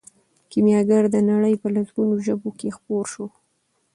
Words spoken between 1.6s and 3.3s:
په لسګونو ژبو کې خپور شو.